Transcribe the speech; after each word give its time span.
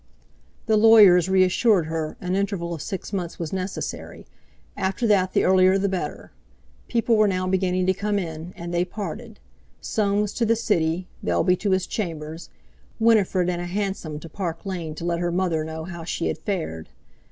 The 0.65 0.77
lawyers 0.77 1.29
reassured 1.29 1.85
her, 1.85 2.17
an 2.19 2.33
interval 2.35 2.73
of 2.73 2.81
six 2.81 3.13
months 3.13 3.37
was 3.37 3.53
necessary—after 3.53 5.05
that 5.05 5.33
the 5.33 5.43
earlier 5.43 5.77
the 5.77 5.87
better. 5.87 6.31
People 6.87 7.15
were 7.17 7.27
now 7.27 7.45
beginning 7.47 7.85
to 7.85 7.93
come 7.93 8.17
in, 8.17 8.51
and 8.57 8.73
they 8.73 8.83
parted—Soames 8.83 10.33
to 10.33 10.43
the 10.43 10.55
city, 10.55 11.07
Bellby 11.21 11.55
to 11.57 11.69
his 11.69 11.85
chambers, 11.85 12.49
Winifred 12.99 13.47
in 13.47 13.59
a 13.59 13.67
hansom 13.67 14.19
to 14.21 14.27
Park 14.27 14.65
Lane 14.65 14.95
to 14.95 15.05
let 15.05 15.19
her 15.19 15.31
mother 15.31 15.63
know 15.63 15.83
how 15.83 16.03
she 16.03 16.29
had 16.29 16.39
fared. 16.39 16.89